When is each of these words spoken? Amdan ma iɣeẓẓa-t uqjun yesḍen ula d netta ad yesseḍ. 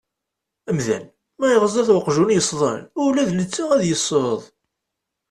Amdan 0.69 1.03
ma 1.39 1.45
iɣeẓẓa-t 1.55 1.89
uqjun 1.97 2.33
yesḍen 2.35 2.79
ula 3.05 3.23
d 3.29 3.31
netta 3.33 3.63
ad 3.73 3.83
yesseḍ. 3.89 4.41